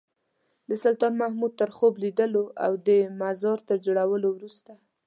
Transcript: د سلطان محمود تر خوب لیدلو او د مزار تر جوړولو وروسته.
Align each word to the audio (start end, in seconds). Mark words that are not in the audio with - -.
د 0.69 0.71
سلطان 0.83 1.13
محمود 1.21 1.53
تر 1.61 1.69
خوب 1.75 1.93
لیدلو 2.03 2.43
او 2.65 2.71
د 2.87 2.89
مزار 3.21 3.57
تر 3.69 3.77
جوړولو 3.85 4.27
وروسته. 4.31 4.71